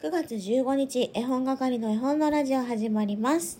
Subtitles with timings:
[0.00, 3.58] 9月15日、絵本係の絵本のラジオ始まります。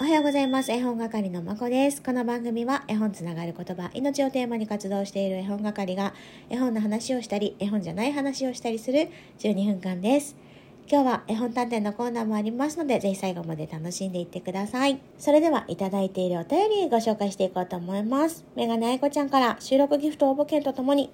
[0.00, 0.72] おはようございます。
[0.72, 2.02] 絵本係のまこです。
[2.02, 6.14] この番組は絵本つながる言葉、命をテーマに活動している絵本係が
[6.50, 9.08] 絵本の話をしたり、絵本じゃない話をしたりする
[9.38, 10.34] 12分間です。
[10.90, 14.98] 今日は絵本探偵のコーナーもありますので、ぜひ最後まで楽しんでいってください。
[15.18, 18.46] それでは、いただいているお便りご紹介していこうと思います。
[18.56, 21.10] メガネ愛子ちゃんから収録ギフト応募券とともに、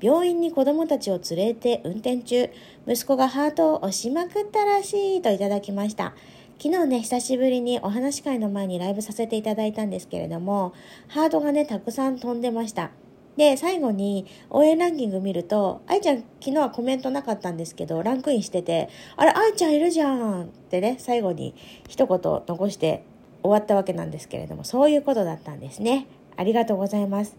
[0.00, 2.48] 病院に子供たちを連れて運転中、
[2.86, 6.14] 息子がハートを押しまくったらしいといただきました。
[6.58, 10.72] 昨日ね、久しぶりにお話し会の前にライブさせていただいたんですけれども、
[11.08, 12.92] ハートがね、たくさん飛んでました。
[13.38, 21.54] で、最後に応援ランキング見ると、愛ちゃん昨日はコメントなかったんですけど、ランクインしてて、あれ、愛ちゃんいるじゃんってね、最後に
[21.88, 23.04] 一言残して
[23.42, 26.08] 終わったわけなんですけれども、そういうことだったんですね。
[26.36, 27.36] ありがとうございます。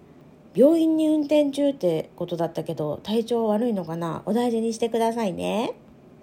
[0.55, 4.23] 病院に運転中ってことだったけど、体調悪いのかな？
[4.25, 5.73] お大事にしてくださいね。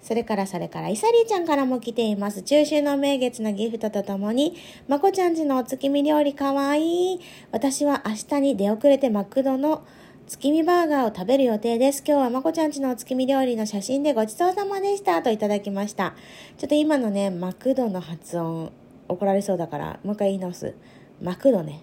[0.07, 2.41] それからそれから、いさりーちゃんからも来ています。
[2.41, 4.55] 中秋の名月のギフトとともに、
[4.87, 7.19] まこちゃんちのお月見料理かわいい。
[7.51, 9.83] 私は明日に出遅れてマクドの
[10.25, 12.05] 月見バーガーを食べる予定です。
[12.07, 15.21] 今日はまこちゃんちのお月見料理の写真でごちそうさまでした。
[15.21, 16.15] といただきました。
[16.57, 18.71] ちょっと今のね、マクドの発音
[19.09, 20.73] 怒られそうだから、もう一回言い直す。
[21.21, 21.81] マクドね。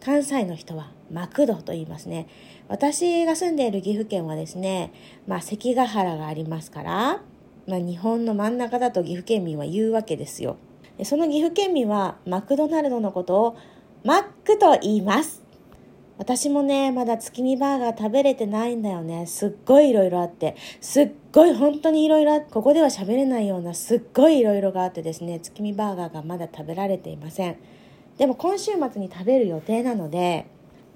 [0.00, 2.28] 関西の人はマクドと言いますね。
[2.68, 4.92] 私が住んでいる岐阜県はですね、
[5.26, 7.20] まあ関ヶ原がありますから、
[7.68, 10.56] まあ、日本の真ん中だと岐阜県民は言うわけですよ。
[11.04, 13.56] その岐阜県民はマクドナルドのことを
[14.04, 15.42] マックと言います。
[16.16, 19.26] 私もね、まだ月見バーガー食べれてないんだよね。
[19.26, 27.56] すっごい色々あって、すっごい本当に色々あって、ここでは喋れないようなすっごい色々があってですね、月見バーガーがまだ食べられていません。
[28.16, 30.46] でも今週末に食べる予定なので、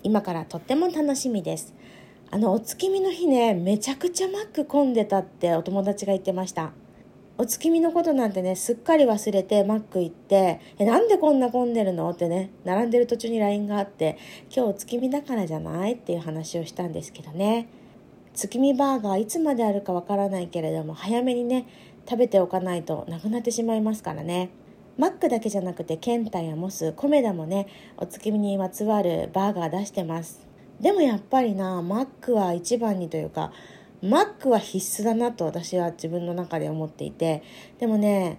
[0.02, 1.74] 今からとっても楽しみです。
[2.34, 6.72] あのお月見の日ねめちゃくちゃマック混んでたってお友達が言ってました
[7.36, 14.16] お月見のことなんてねすっかり忘れてマック行って「えなんでこんな混んでるの?」ってね並んでる途中に LINE があって
[14.50, 17.68] 「今日お月見だからじゃない?」っていう話をしたんですけどね
[18.32, 21.66] 月見バーガーいつまであるかわからないけれども早めにね
[22.08, 24.48] 食べておかないとなくなってしまいますからね
[24.96, 27.66] マックだけじゃなくてケンタやモスコメダもね
[27.98, 33.52] お月見にまつわるバーガー出してますでもやっぱりなマックは一番にというか
[34.02, 37.42] マックは必須だなと私は自分の中で思っていて
[37.78, 38.38] でもね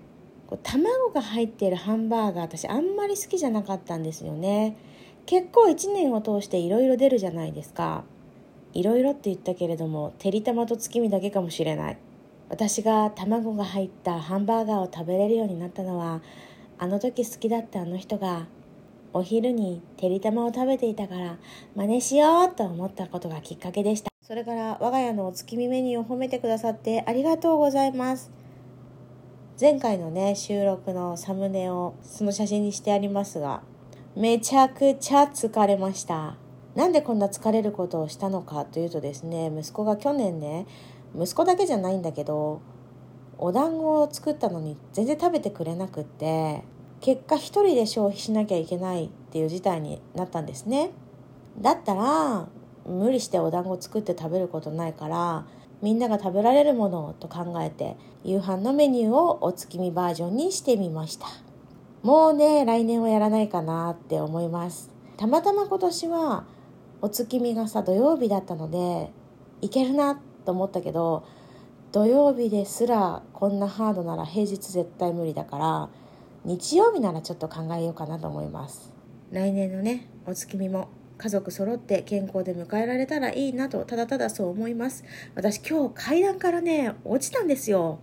[0.61, 4.77] 卵が入っているハンバーガー私あんまり好きじゃなかったんですよね。
[5.25, 8.03] 結構1年を通していろいろ出るじゃないですか。
[8.73, 11.97] いろいろって言ったけれどもてりたまと月見だけかもしれない。
[12.49, 16.21] 私が卵が入ったハンバーガーを食べれるようになったのは
[16.77, 18.45] あの時好きだったあの人が
[19.13, 21.37] お昼にてりたまを食べていたから
[21.75, 24.09] 真似しようと思ったことがきっかけでした。
[24.21, 28.31] それから我が家のお月見メニューを褒めてくださってありがとうございます。
[29.59, 33.61] 前回のね収録のサムネをその写真にしてありますが
[34.15, 36.37] めちゃくちゃ疲れました。
[36.73, 40.65] なんでこんな疲れることをしたのかというとですね息子が去年ね
[41.15, 42.61] 息子だけじゃないんだけど
[43.37, 46.63] お団子を作ったのに全然食べてくれなくって
[47.03, 50.91] 結果一人で消費しなきゃいけないっていう事態になったんですね。
[51.59, 52.47] だったら
[52.85, 55.45] 無理してお団子作って食べることないから
[55.81, 61.27] みんなが食べられるものと考えて夕飯のメニューをお月見バージョンにしてみました。
[62.03, 64.89] もうね来年はやらないかなって思います。
[65.17, 66.45] たまたま今年は
[67.01, 69.11] お月見がさ土曜日だったので
[69.59, 71.25] いけるなと思ったけど
[71.91, 75.89] 土曜日ですらこんなハードなら平日絶対無理だから
[76.45, 78.93] 日曜日ならちょっと考えようかなと思います。
[79.31, 85.05] 来年のねお月見も家族揃って健康で迎えられたらいいなとただただそう思います。
[85.35, 87.99] 私今日階段からね落ちたんですよ。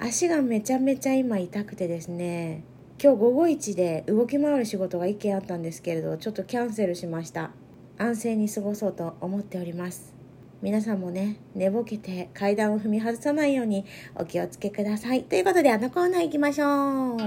[0.00, 2.64] 足がめちゃめちゃ今痛くてですね。
[3.00, 7.52] 今日午後1で動き回る仕事が1件あったんですけれどちょっとキャンセルしました。
[7.98, 10.21] 安静に過ごそうと思っております。
[10.62, 15.24] 皆さんもね寝ぼけて階段を踏み外さないようにお気をつけください。
[15.24, 17.18] ということであのコーナー行きましょう。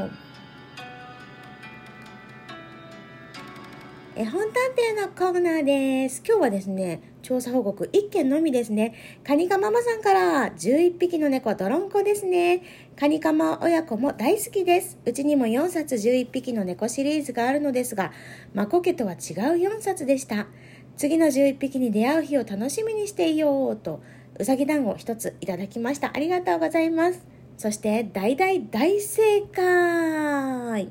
[4.18, 4.54] 絵本探
[4.96, 6.24] 偵のコーナーです。
[6.26, 8.94] 今日はですね調査報告1件のみですね。
[9.26, 12.64] カニカママさんから11匹の猫ドロンコですね。
[12.98, 14.98] カニカマ親子も大好きです。
[15.06, 18.14] うちにも4冊11匹の猫シリーズがあるのですが
[18.54, 19.18] マコ家とは違う
[19.58, 20.48] 4冊でした。
[20.97, 24.01] 次の11匹に出会う日を楽しみにしていようと
[24.39, 26.12] うさぎ団子一ついただきました。
[26.13, 27.25] ありがとうございます。
[27.57, 30.89] そして大大大正解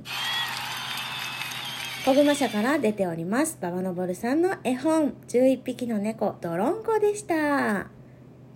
[2.05, 5.15] 小熊社から出ております馬場昇さんの絵本。
[5.29, 7.89] 11匹の猫ドロンコでした。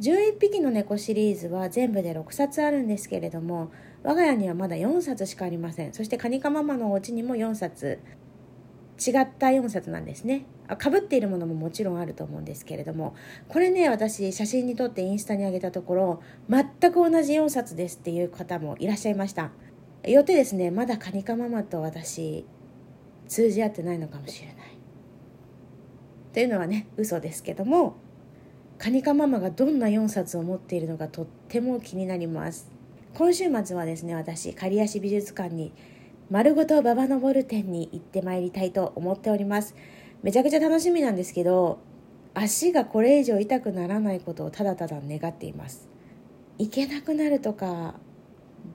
[0.01, 3.73] 11匹の猫シリーズは全部で6冊あるんですけれども
[4.05, 5.93] 我が家にはまだ4冊しかありません。
[5.93, 7.99] そしてカニカママのお家にも4冊。
[8.99, 10.45] 違った4冊なんですね。
[10.77, 13.15] かぶっているものももちろんあると思うんですけれども
[13.49, 19.51] これね私写真に撮ってインスタに上げたところ全く同じ4冊ですっていう方もいらっしゃいました。
[20.05, 22.45] よってですねまだカニカママと私
[23.29, 24.57] 通じ合ってないのかもしれない。
[26.35, 27.97] というのはね嘘ですけども
[28.79, 32.71] カニカママがどんな4冊を持っているのかとっても気になります。
[33.15, 35.73] 今週末はですね私刈谷市美術館に
[36.31, 39.75] 丸ごと馬場昇店に行ってまいりたいと思っております。
[40.23, 41.79] めちゃくちゃ楽しみなんですけど
[42.35, 45.89] 足がこれ以上痛くならないことをただただ願っています。
[46.59, 47.95] 行けなくなるとか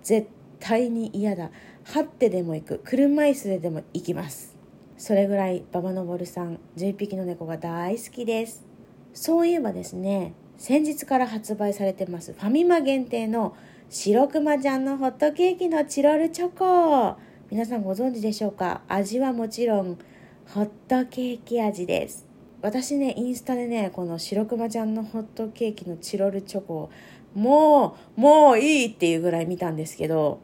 [0.01, 0.27] 絶
[0.59, 1.51] 対に嫌だ。
[1.83, 2.81] 張ってでも行く。
[2.83, 4.57] 車椅子ででも行きます。
[4.97, 8.65] それぐらい馬場昇さん11匹の猫が大好きです。
[9.13, 13.55] そういえばですね先日から発売されてますファミマ限定の
[13.89, 17.32] 白くまちゃんのホットケーキのチロルチョコ。
[17.53, 18.81] 皆さんご存知でしょうか？
[18.87, 19.99] 味はもちろん
[20.47, 22.25] ホットケーキ味です。
[22.63, 26.91] 私ねインスタでねこの白くまちゃんのホットケーキのチロルチョコを
[27.35, 30.39] もうもういいっていうぐらい見たんですけど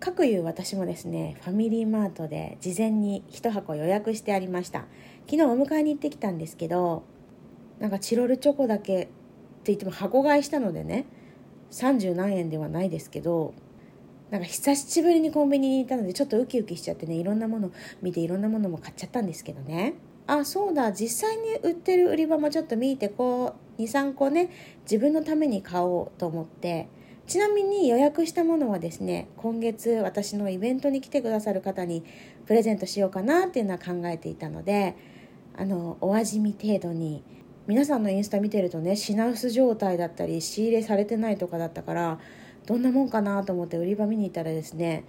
[0.00, 4.80] 各いう私もですねファミリーマートで事前に1箱予約してありました。
[5.24, 7.04] 昨日お迎えに行ってきたんですけど
[7.78, 9.10] なんかチロルチョコだけって
[9.64, 11.06] 言っても箱買いしたのでね
[11.70, 13.54] 30何円ではないですけど
[14.30, 19.94] なんか久しぶりにコンビニに行ったのでちょっとウキウキしちゃってねいろんなもの見ていろんなものも買っちゃったんですけどね。
[20.26, 20.92] あそうだ。
[20.92, 24.50] 実際に売ってる売り場もちょっと見てこう23個ね
[24.82, 26.88] 自分のために買おうと思って。
[27.26, 32.02] ちなみに予約したものはですね今月私のイベントに来てくださる方に
[32.44, 34.96] プレゼントしようかなっていうのは考えていたので
[35.56, 37.22] あのお味見程度に。
[37.66, 42.18] 皆さんのインスタ見てるとね品薄状態だったり仕入れされてないとかだったから
[42.66, 45.04] どんなもんかなと思って売り場見に行ったらですね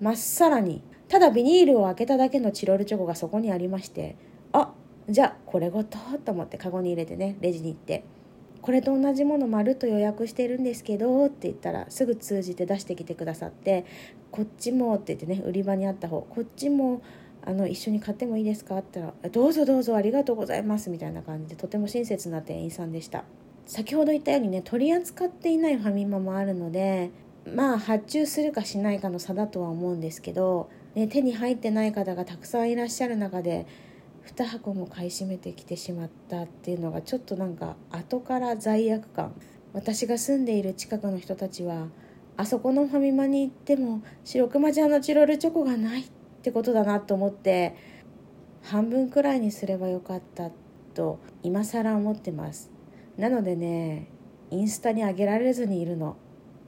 [0.00, 4.16] まっさらにただビニールを開けただけのチロルチョコがそこにありまして
[4.52, 4.72] あ
[5.08, 8.04] じゃあこれごとと思ってカゴに入れてねレジに行って
[8.62, 13.86] これと同じものまるっと予約してるんですけどって言ったらすぐ通じて出してきてくださって
[14.30, 17.02] こっちもって言ってね売り場にあった方こっちも
[17.42, 23.24] あの一緒に買ってもいいですかって言ったら「どうぞどうぞありがとうございます」みたいな感じでとても親切な店員さんでした。
[23.70, 27.12] 先ほど言ったようにね取り扱っていないファミマもあるので
[27.54, 33.68] まあ発注するかしないかの差だとは思うんですけど、ね、手に入ってない方がたくさんいらっしゃる中で
[34.34, 39.32] 2箱も買い占めてきてしまったっていうのがちょっとなんか後から罪悪感。
[39.72, 41.86] 私が住んでいる近くの人たちは
[42.36, 46.06] あそこのファミマに行っても白熊ちゃんのチロルチョコがないっ
[46.42, 47.76] てことだなと思って
[48.64, 50.50] 半分くらいにすればよかった
[50.92, 52.79] と今更思ってます。
[53.20, 54.08] なのでね
[54.50, 56.16] インスタに上げられずにいるの。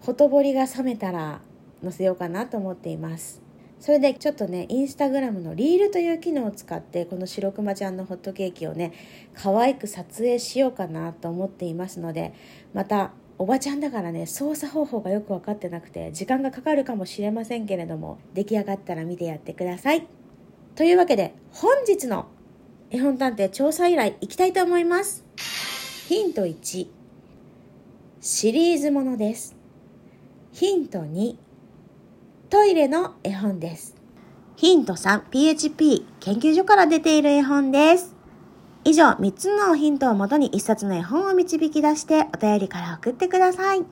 [0.00, 1.40] ほとぼりが冷めたら
[1.82, 3.40] 載せようかなと思っています。
[3.80, 8.92] それでちょっとねインスタグラムのリールという機能を使ってこの白くまちゃんのホットケーキをね
[9.34, 12.32] 可愛く撮影しようかなと思っていますので
[12.74, 20.06] またおばちゃんだからね操作方法がよく分かってなくて時間がかかるかもしれませんけれども出来上がったら見てやってください。
[20.76, 22.26] というわけで本日の
[22.90, 25.24] 絵本探偵調査依頼いきたいと思います。
[26.12, 26.88] ヒント1
[28.20, 29.56] シリーズものです
[30.52, 31.36] ヒント2
[32.50, 33.96] トイレの絵本です。
[34.56, 38.14] ヒント 3PHP 研究所から出ている絵本です。
[38.84, 43.82] 以上3つのヒントをもとに1冊の絵本を導き出してお便りから送ってください。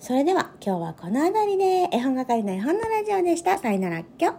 [0.00, 3.58] それでは今日はこの辺りで絵本係の絵本のラジオでした。
[3.58, 4.34] さよならっきょ。